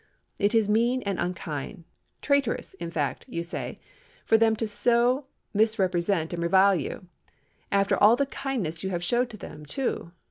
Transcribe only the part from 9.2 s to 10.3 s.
to them, too!